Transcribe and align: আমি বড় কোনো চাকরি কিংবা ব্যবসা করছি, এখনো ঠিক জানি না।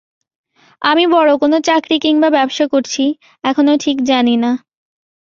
আমি 0.81 1.03
বড় 1.07 1.31
কোনো 1.37 1.57
চাকরি 1.61 1.95
কিংবা 1.99 2.29
ব্যবসা 2.29 2.65
করছি, 2.67 3.03
এখনো 3.43 3.71
ঠিক 3.77 3.97
জানি 4.03 4.35
না। 4.37 4.51